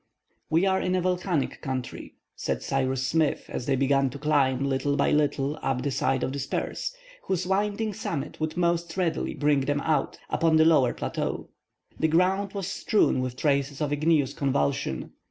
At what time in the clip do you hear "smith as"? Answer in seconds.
3.05-3.67